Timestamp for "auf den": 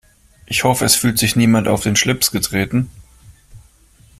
1.67-1.95